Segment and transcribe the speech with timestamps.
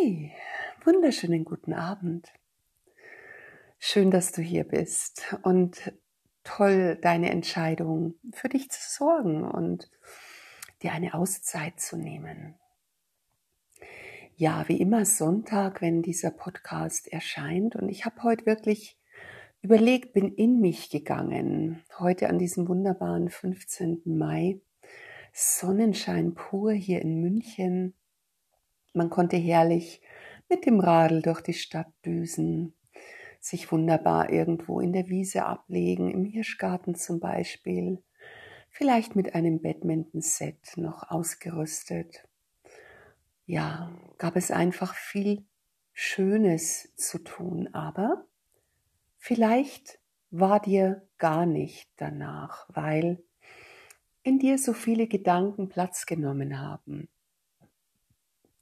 [0.00, 0.32] Hey,
[0.84, 2.32] wunderschönen guten Abend.
[3.78, 5.92] Schön, dass du hier bist und
[6.42, 9.90] toll, deine Entscheidung für dich zu sorgen und
[10.82, 12.54] dir eine Auszeit zu nehmen.
[14.36, 18.96] Ja, wie immer Sonntag, wenn dieser Podcast erscheint und ich habe heute wirklich
[19.60, 21.82] überlegt, bin in mich gegangen.
[21.98, 24.02] Heute an diesem wunderbaren 15.
[24.06, 24.60] Mai.
[25.32, 27.94] Sonnenschein pur hier in München.
[28.92, 30.00] Man konnte herrlich
[30.48, 32.74] mit dem Radl durch die Stadt düsen,
[33.38, 38.02] sich wunderbar irgendwo in der Wiese ablegen, im Hirschgarten zum Beispiel,
[38.68, 42.28] vielleicht mit einem Badminton-Set noch ausgerüstet.
[43.46, 45.44] Ja, gab es einfach viel
[45.92, 48.24] Schönes zu tun, aber
[49.18, 49.98] vielleicht
[50.30, 53.22] war dir gar nicht danach, weil
[54.22, 57.08] in dir so viele Gedanken Platz genommen haben.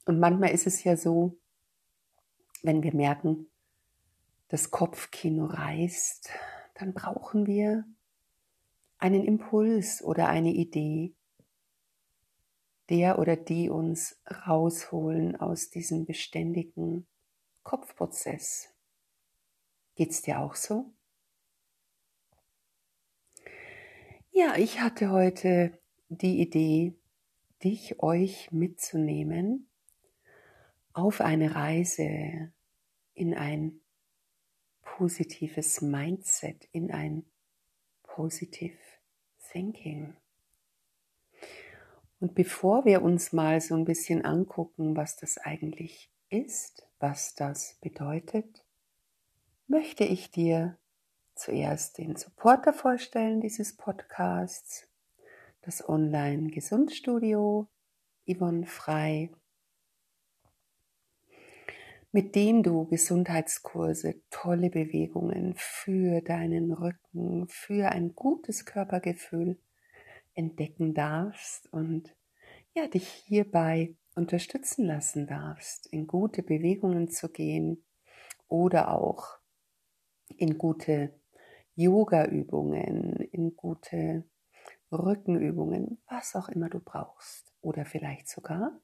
[0.09, 1.37] Und manchmal ist es ja so,
[2.63, 3.45] wenn wir merken,
[4.47, 6.31] das Kopfkino reißt,
[6.73, 7.85] dann brauchen wir
[8.97, 11.13] einen Impuls oder eine Idee,
[12.89, 17.05] der oder die uns rausholen aus diesem beständigen
[17.61, 18.73] Kopfprozess.
[19.93, 20.91] Geht's dir auch so?
[24.31, 26.95] Ja, ich hatte heute die Idee,
[27.61, 29.68] dich, euch mitzunehmen
[30.93, 32.51] auf eine Reise
[33.13, 33.81] in ein
[34.81, 37.25] positives Mindset, in ein
[38.03, 38.77] Positive
[39.51, 40.15] Thinking.
[42.19, 47.77] Und bevor wir uns mal so ein bisschen angucken, was das eigentlich ist, was das
[47.81, 48.65] bedeutet,
[49.67, 50.77] möchte ich dir
[51.35, 54.87] zuerst den Supporter vorstellen dieses Podcasts,
[55.61, 57.67] das Online Gesundstudio
[58.27, 59.31] Yvonne Frei
[62.11, 69.59] mit dem du Gesundheitskurse, tolle Bewegungen für deinen Rücken, für ein gutes Körpergefühl
[70.33, 72.15] entdecken darfst und
[72.73, 77.85] ja, dich hierbei unterstützen lassen darfst, in gute Bewegungen zu gehen
[78.47, 79.37] oder auch
[80.37, 81.13] in gute
[81.75, 84.25] Yoga-Übungen, in gute
[84.91, 87.53] Rückenübungen, was auch immer du brauchst.
[87.61, 88.79] Oder vielleicht sogar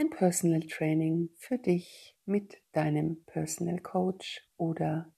[0.00, 5.12] ein Personal Training für dich mit deinem Personal Coach oder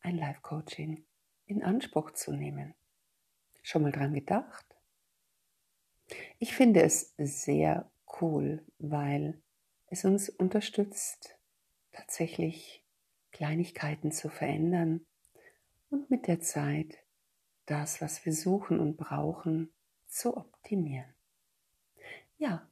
[0.00, 1.04] ein Life Coaching
[1.44, 2.74] in Anspruch zu nehmen.
[3.62, 4.64] Schon mal dran gedacht?
[6.38, 9.42] Ich finde es sehr cool, weil
[9.88, 11.36] es uns unterstützt,
[11.92, 12.82] tatsächlich
[13.32, 15.04] Kleinigkeiten zu verändern
[15.90, 16.96] und mit der Zeit
[17.66, 19.70] das, was wir suchen und brauchen,
[20.06, 21.14] zu optimieren.
[22.38, 22.66] Ja,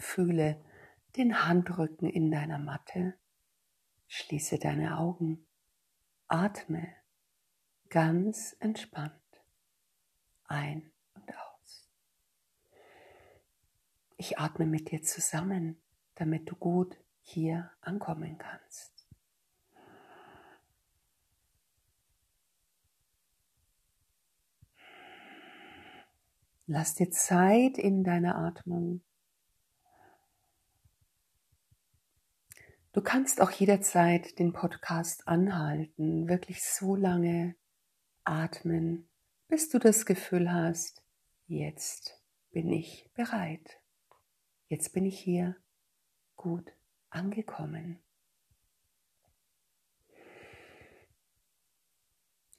[0.00, 0.60] Fühle
[1.16, 3.14] den Handrücken in deiner Matte.
[4.08, 5.46] Schließe deine Augen.
[6.32, 6.88] Atme
[7.90, 9.12] ganz entspannt
[10.46, 11.90] ein und aus.
[14.16, 15.76] Ich atme mit dir zusammen,
[16.14, 19.06] damit du gut hier ankommen kannst.
[26.66, 29.02] Lass dir Zeit in deiner Atmung
[32.92, 37.56] Du kannst auch jederzeit den Podcast anhalten, wirklich so lange
[38.24, 39.08] atmen,
[39.48, 41.02] bis du das Gefühl hast,
[41.46, 43.80] jetzt bin ich bereit.
[44.68, 45.56] Jetzt bin ich hier
[46.36, 46.70] gut
[47.08, 48.02] angekommen.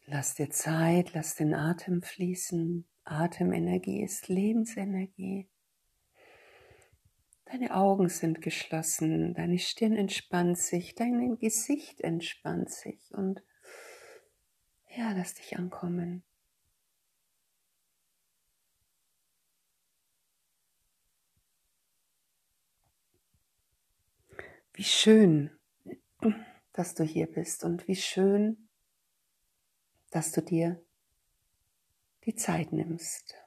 [0.05, 2.87] Lass dir Zeit, lass den Atem fließen.
[3.03, 5.47] Atemenergie ist Lebensenergie.
[7.53, 13.43] Deine Augen sind geschlossen, deine Stirn entspannt sich, dein Gesicht entspannt sich und
[14.89, 16.23] ja, lass dich ankommen.
[24.73, 25.51] Wie schön,
[26.71, 28.67] dass du hier bist und wie schön,
[30.09, 30.83] dass du dir
[32.25, 33.42] die Zeit nimmst.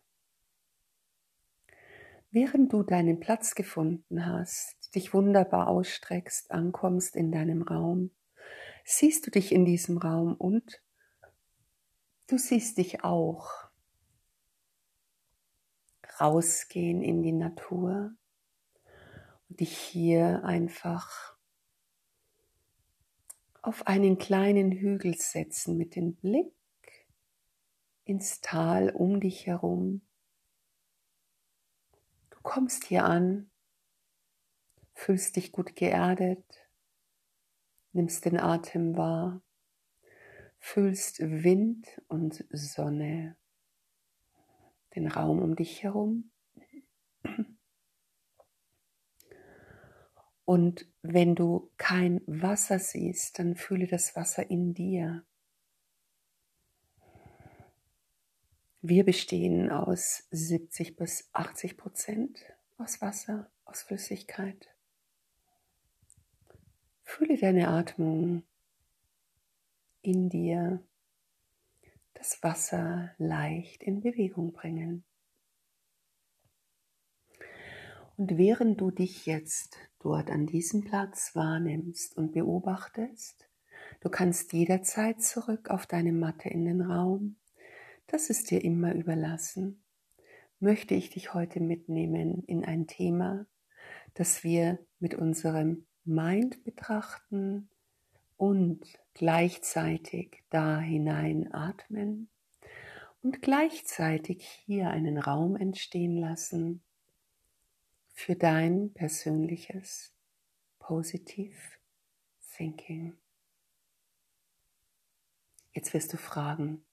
[2.36, 8.10] Während du deinen Platz gefunden hast, dich wunderbar ausstreckst, ankommst in deinem Raum,
[8.84, 10.82] siehst du dich in diesem Raum und
[12.26, 13.50] du siehst dich auch
[16.20, 18.14] rausgehen in die Natur
[19.48, 21.38] und dich hier einfach
[23.62, 26.52] auf einen kleinen Hügel setzen mit dem Blick
[28.04, 30.05] ins Tal um dich herum.
[32.46, 33.50] Du kommst hier an,
[34.94, 36.44] fühlst dich gut geerdet,
[37.90, 39.42] nimmst den Atem wahr,
[40.60, 43.36] fühlst Wind und Sonne,
[44.94, 46.30] den Raum um dich herum.
[50.44, 55.26] Und wenn du kein Wasser siehst, dann fühle das Wasser in dir.
[58.82, 62.38] Wir bestehen aus 70 bis 80 Prozent
[62.76, 64.68] aus Wasser, aus Flüssigkeit.
[67.02, 68.42] Fühle deine Atmung
[70.02, 70.84] in dir,
[72.14, 75.04] das Wasser leicht in Bewegung bringen.
[78.18, 83.48] Und während du dich jetzt dort an diesem Platz wahrnimmst und beobachtest,
[84.00, 87.36] du kannst jederzeit zurück auf deine Matte in den Raum
[88.06, 89.82] das ist dir immer überlassen,
[90.58, 93.46] möchte ich dich heute mitnehmen in ein Thema,
[94.14, 97.68] das wir mit unserem Mind betrachten
[98.36, 102.30] und gleichzeitig da hinein atmen
[103.22, 106.82] und gleichzeitig hier einen Raum entstehen lassen
[108.12, 110.14] für dein persönliches
[110.78, 111.56] Positive
[112.56, 113.16] Thinking.
[115.72, 116.84] Jetzt wirst du fragen,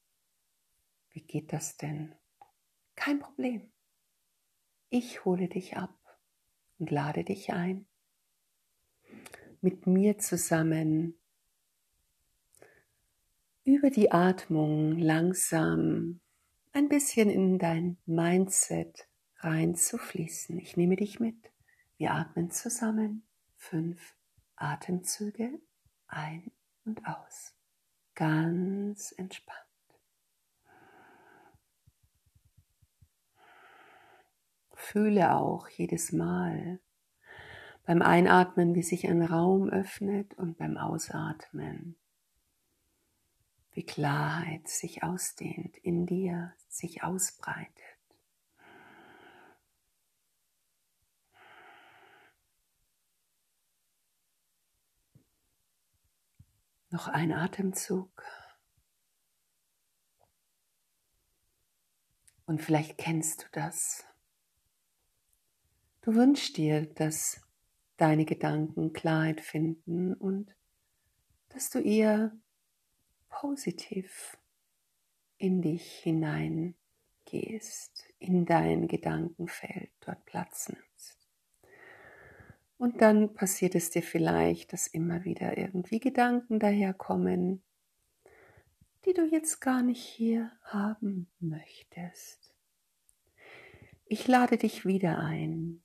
[1.14, 2.14] wie geht das denn?
[2.96, 3.72] Kein Problem.
[4.90, 5.96] Ich hole dich ab
[6.78, 7.88] und lade dich ein,
[9.62, 11.18] mit mir zusammen
[13.64, 16.20] über die Atmung langsam
[16.74, 19.08] ein bisschen in dein Mindset
[19.38, 20.58] reinzufließen.
[20.60, 21.52] Ich nehme dich mit.
[21.98, 23.26] Wir atmen zusammen
[23.56, 24.16] fünf
[24.56, 25.62] Atemzüge
[26.08, 26.52] ein
[26.86, 27.54] und aus.
[28.16, 29.63] Ganz entspannt.
[34.84, 36.80] Fühle auch jedes Mal
[37.86, 41.96] beim Einatmen, wie sich ein Raum öffnet und beim Ausatmen,
[43.72, 47.72] wie Klarheit sich ausdehnt, in dir sich ausbreitet.
[56.90, 58.22] Noch ein Atemzug.
[62.46, 64.06] Und vielleicht kennst du das.
[66.04, 67.40] Du wünschst dir, dass
[67.96, 70.54] deine Gedanken Klarheit finden und
[71.48, 72.36] dass du eher
[73.30, 74.38] positiv
[75.38, 76.76] in dich hineingehst,
[78.20, 81.18] in dein Gedankenfeld dort Platz nimmst.
[82.78, 87.64] Und dann passiert es dir vielleicht, dass immer wieder irgendwie Gedanken daherkommen,
[89.06, 92.54] die du jetzt gar nicht hier haben möchtest.
[94.06, 95.82] Ich lade dich wieder ein,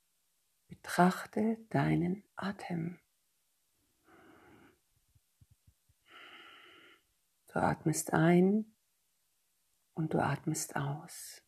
[0.69, 2.99] Betrachte deinen Atem.
[7.47, 8.75] Du atmest ein
[9.95, 11.41] und du atmest aus.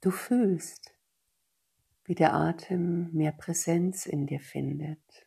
[0.00, 0.94] Du fühlst,
[2.04, 5.26] wie der Atem mehr Präsenz in dir findet.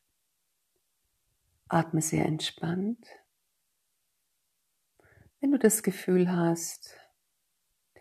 [1.68, 3.08] Atme sehr entspannt.
[5.40, 6.98] Wenn du das Gefühl hast,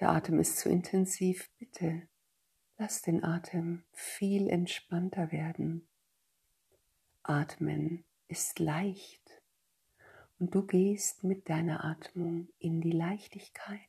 [0.00, 2.08] der Atem ist zu intensiv, bitte
[2.78, 5.88] Lass den Atem viel entspannter werden.
[7.22, 9.42] Atmen ist leicht
[10.38, 13.80] und du gehst mit deiner Atmung in die Leichtigkeit.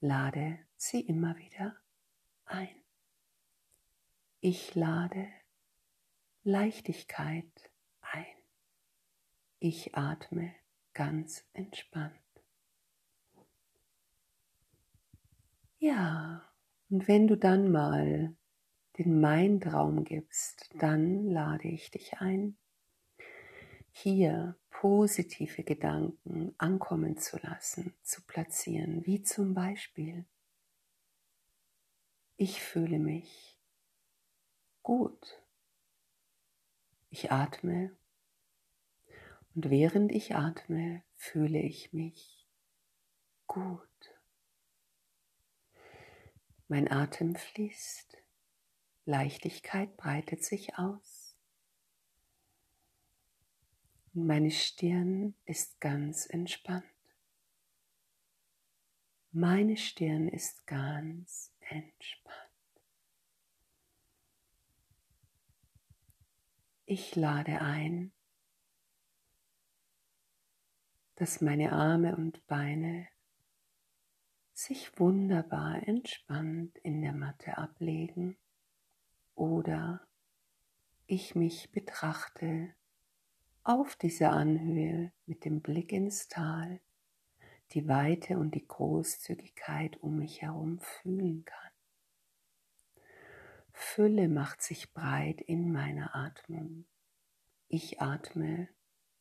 [0.00, 1.76] Lade sie immer wieder
[2.46, 2.82] ein.
[4.40, 5.28] Ich lade
[6.42, 7.70] Leichtigkeit
[8.00, 8.36] ein.
[9.60, 10.52] Ich atme
[10.94, 12.12] ganz entspannt.
[15.78, 16.53] Ja,
[16.94, 18.36] und wenn du dann mal
[18.98, 22.56] den Mindraum gibst, dann lade ich dich ein,
[23.90, 30.24] hier positive Gedanken ankommen zu lassen, zu platzieren, wie zum Beispiel,
[32.36, 33.58] ich fühle mich
[34.84, 35.42] gut.
[37.10, 37.90] Ich atme
[39.56, 42.48] und während ich atme, fühle ich mich
[43.48, 43.93] gut.
[46.68, 48.16] Mein Atem fließt,
[49.04, 51.24] Leichtigkeit breitet sich aus
[54.16, 56.84] meine Stirn ist ganz entspannt.
[59.32, 62.38] Meine Stirn ist ganz entspannt.
[66.86, 68.12] Ich lade ein,
[71.16, 73.08] dass meine Arme und Beine
[74.54, 78.36] sich wunderbar entspannt in der Matte ablegen
[79.34, 80.06] oder
[81.06, 82.72] ich mich betrachte
[83.64, 86.80] auf dieser Anhöhe mit dem Blick ins Tal,
[87.72, 91.70] die Weite und die Großzügigkeit um mich herum fühlen kann.
[93.72, 96.86] Fülle macht sich breit in meiner Atmung.
[97.66, 98.68] Ich atme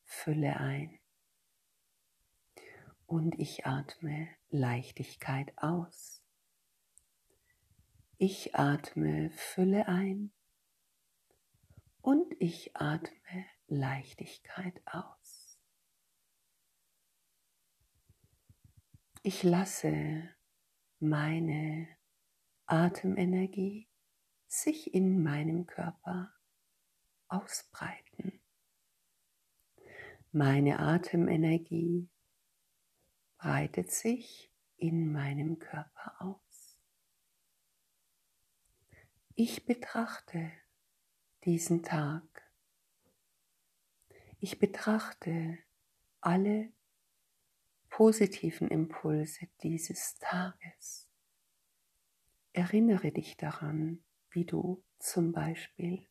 [0.03, 0.99] Fülle ein
[3.13, 6.23] und ich atme Leichtigkeit aus.
[8.17, 10.31] Ich atme Fülle ein
[12.01, 15.59] und ich atme Leichtigkeit aus.
[19.21, 20.27] Ich lasse
[20.99, 21.87] meine
[22.65, 23.87] Atemenergie
[24.47, 26.33] sich in meinem Körper
[27.27, 28.41] ausbreiten.
[30.31, 32.09] Meine Atemenergie
[33.43, 36.79] breitet sich in meinem Körper aus.
[39.35, 40.49] Ich betrachte
[41.43, 42.23] diesen Tag.
[44.39, 45.57] Ich betrachte
[46.21, 46.71] alle
[47.89, 51.09] positiven Impulse dieses Tages.
[52.53, 56.07] Erinnere dich daran, wie du zum Beispiel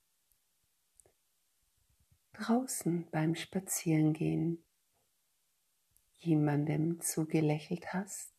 [2.35, 4.63] draußen beim Spazierengehen
[6.23, 8.33] jemandem zugelächelt hast.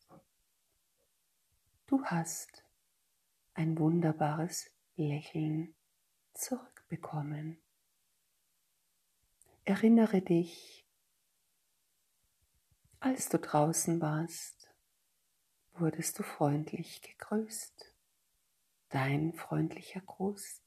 [1.85, 2.63] Du hast
[3.53, 5.75] ein wunderbares Lächeln
[6.33, 7.61] zurückbekommen.
[9.65, 10.85] Erinnere dich,
[12.99, 14.69] als du draußen warst,
[15.73, 17.93] wurdest du freundlich gegrüßt.
[18.89, 20.61] Dein freundlicher Gruß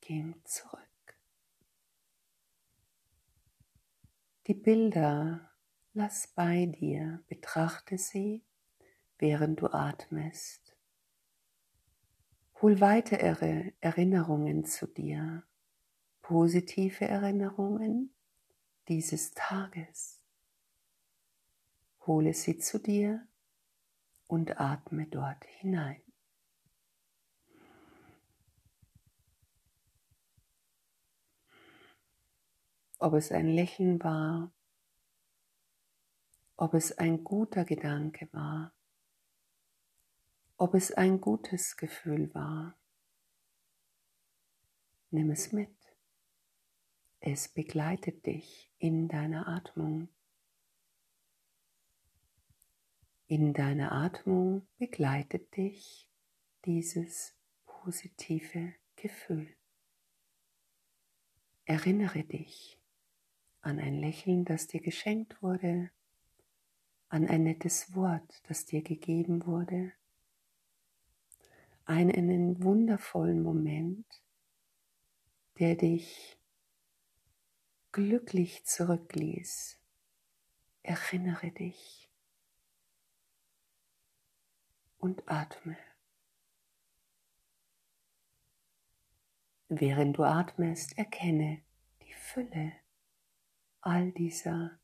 [0.00, 0.82] ging zurück.
[4.46, 5.50] Die Bilder
[6.00, 8.44] Lass bei dir, betrachte sie,
[9.18, 10.76] während du atmest.
[12.62, 15.42] Hol weitere Erinnerungen zu dir,
[16.22, 18.14] positive Erinnerungen
[18.86, 20.22] dieses Tages.
[22.06, 23.26] Hole sie zu dir
[24.28, 26.00] und atme dort hinein.
[33.00, 34.52] Ob es ein Lächeln war,
[36.58, 38.74] ob es ein guter Gedanke war,
[40.56, 42.76] ob es ein gutes Gefühl war.
[45.10, 45.70] Nimm es mit.
[47.20, 50.08] Es begleitet dich in deiner Atmung.
[53.28, 56.10] In deiner Atmung begleitet dich
[56.64, 57.36] dieses
[57.66, 59.48] positive Gefühl.
[61.66, 62.80] Erinnere dich
[63.60, 65.92] an ein Lächeln, das dir geschenkt wurde,
[67.08, 69.92] an ein nettes Wort, das dir gegeben wurde,
[71.86, 74.06] einen wundervollen Moment,
[75.58, 76.38] der dich
[77.92, 79.78] glücklich zurückließ.
[80.82, 82.10] Erinnere dich
[84.98, 85.76] und atme.
[89.68, 91.62] Während du atmest, erkenne
[92.02, 92.72] die Fülle
[93.80, 94.78] all dieser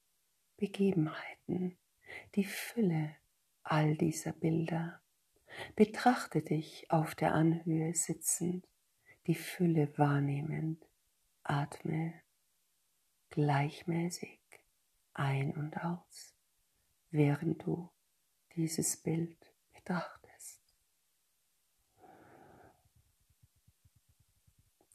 [0.56, 1.78] Begebenheiten
[2.34, 3.16] die Fülle
[3.62, 5.00] all dieser Bilder.
[5.76, 8.66] Betrachte dich auf der Anhöhe sitzend,
[9.26, 10.84] die Fülle wahrnehmend.
[11.42, 12.14] Atme
[13.30, 14.40] gleichmäßig
[15.12, 16.34] ein und aus,
[17.10, 17.90] während du
[18.56, 19.36] dieses Bild
[19.72, 20.60] betrachtest.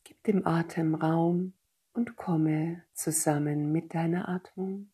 [0.04, 1.54] Gib dem Atem Raum
[1.94, 4.92] und komme zusammen mit deiner Atmung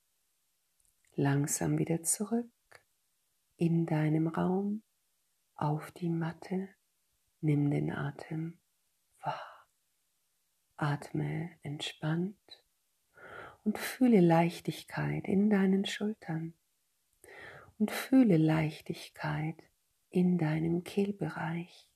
[1.16, 2.50] langsam wieder zurück
[3.58, 4.84] in deinem Raum
[5.56, 6.70] auf die Matte.
[7.42, 8.58] Nimm den Atem
[9.22, 9.68] wahr.
[10.78, 12.64] Atme entspannt
[13.64, 16.54] und fühle Leichtigkeit in deinen Schultern
[17.80, 19.56] und fühle Leichtigkeit
[20.10, 21.88] in deinem Kehlbereich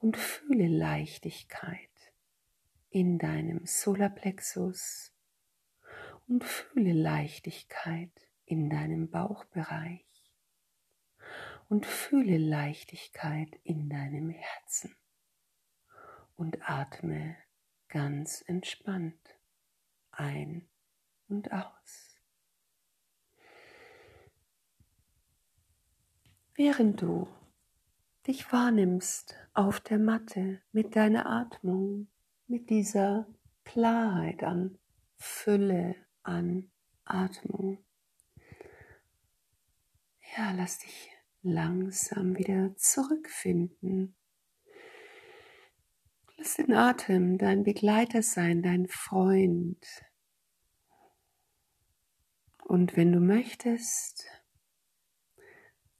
[0.00, 1.88] und fühle Leichtigkeit
[2.90, 5.11] in deinem Solarplexus
[6.32, 8.10] und fühle Leichtigkeit
[8.46, 10.06] in deinem Bauchbereich
[11.68, 14.96] und fühle Leichtigkeit in deinem Herzen
[16.36, 17.36] und atme
[17.88, 19.38] ganz entspannt
[20.10, 20.66] ein
[21.28, 22.16] und aus.
[26.54, 27.28] Während du
[28.26, 32.06] dich wahrnimmst auf der Matte mit deiner Atmung,
[32.46, 33.26] mit dieser
[33.64, 34.78] Klarheit an
[35.18, 36.70] Fülle an
[37.04, 37.84] Atmung.
[40.36, 41.10] Ja, lass dich
[41.42, 44.16] langsam wieder zurückfinden.
[46.36, 49.84] Lass den Atem dein Begleiter sein, dein Freund.
[52.64, 54.26] Und wenn du möchtest,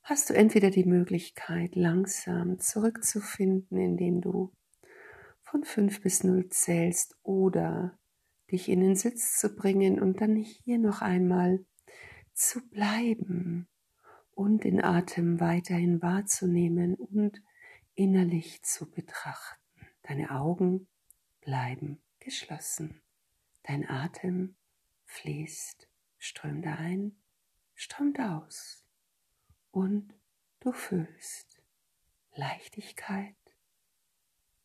[0.02, 4.52] hast du entweder die Möglichkeit, langsam zurückzufinden, indem du
[5.42, 7.98] von fünf bis null zählst oder
[8.52, 11.64] dich in den Sitz zu bringen und dann hier noch einmal
[12.34, 13.66] zu bleiben
[14.34, 17.42] und den Atem weiterhin wahrzunehmen und
[17.94, 19.60] innerlich zu betrachten.
[20.02, 20.88] Deine Augen
[21.40, 23.02] bleiben geschlossen.
[23.64, 24.56] Dein Atem
[25.04, 27.16] fließt, strömt ein,
[27.74, 28.84] strömt aus
[29.70, 30.14] und
[30.60, 31.62] du fühlst
[32.34, 33.36] Leichtigkeit,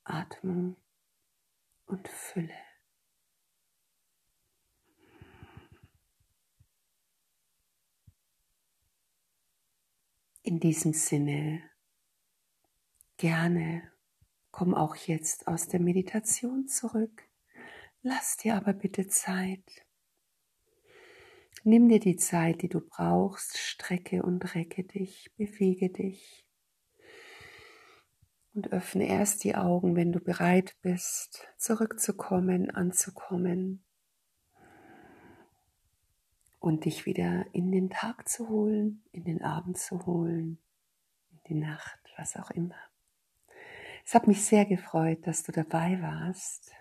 [0.04, 0.78] Atmung
[1.86, 2.67] und Fülle.
[10.48, 11.62] In diesem Sinne,
[13.18, 13.92] gerne
[14.50, 17.28] komm auch jetzt aus der Meditation zurück.
[18.02, 19.86] Lass dir aber bitte Zeit.
[21.66, 26.48] Nimm dir die Zeit, die du brauchst, strecke und recke dich, bewege dich
[28.54, 33.86] und öffne erst die Augen, wenn du bereit bist, zurückzukommen, anzukommen
[36.68, 40.60] und dich wieder in den Tag zu holen, in den Abend zu holen,
[41.32, 42.76] in die Nacht, was auch immer.
[44.06, 46.74] Es hat mich sehr gefreut, dass du dabei warst.